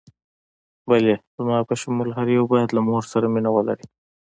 بلې، 0.89 1.15
زما 1.37 1.57
په 1.67 1.73
شمول 1.81 2.09
هر 2.17 2.27
یو 2.37 2.45
باید 2.53 2.69
له 2.75 2.81
مور 2.87 3.03
سره 3.11 3.25
مینه 3.33 3.49
ولري. 3.53 3.85